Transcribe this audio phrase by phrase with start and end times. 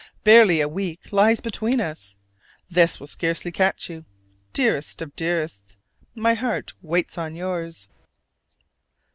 [0.23, 2.15] Barely a week lies between us:
[2.71, 4.03] this will scarcely catch you.
[4.51, 5.75] Dearest of dearests,
[6.15, 7.87] my heart waits on yours.